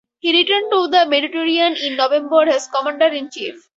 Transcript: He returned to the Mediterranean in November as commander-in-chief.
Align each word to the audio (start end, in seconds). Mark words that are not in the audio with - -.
He 0.17 0.31
returned 0.35 0.71
to 0.71 0.87
the 0.87 1.05
Mediterranean 1.05 1.75
in 1.75 1.95
November 1.95 2.49
as 2.49 2.65
commander-in-chief. 2.75 3.69